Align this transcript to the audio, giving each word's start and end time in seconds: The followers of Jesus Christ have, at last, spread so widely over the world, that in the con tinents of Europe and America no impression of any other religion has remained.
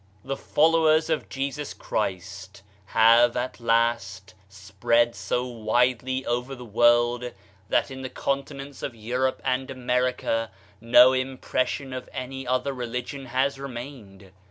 The 0.25 0.35
followers 0.35 1.11
of 1.11 1.29
Jesus 1.29 1.75
Christ 1.75 2.63
have, 2.87 3.37
at 3.37 3.59
last, 3.59 4.33
spread 4.49 5.13
so 5.13 5.45
widely 5.45 6.25
over 6.25 6.55
the 6.55 6.65
world, 6.65 7.31
that 7.69 7.91
in 7.91 8.01
the 8.01 8.09
con 8.09 8.41
tinents 8.41 8.81
of 8.81 8.95
Europe 8.95 9.39
and 9.45 9.69
America 9.69 10.49
no 10.81 11.13
impression 11.13 11.93
of 11.93 12.09
any 12.13 12.47
other 12.47 12.73
religion 12.73 13.27
has 13.27 13.59
remained. 13.59 14.31